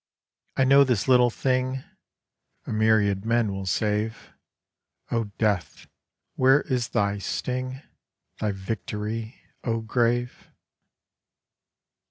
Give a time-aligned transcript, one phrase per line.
[0.57, 1.83] I know this little thing
[2.65, 4.33] A myriad men will save.
[5.11, 5.85] O Death,
[6.35, 7.83] where is thy sting?
[8.39, 10.49] Thy victory, O Grave?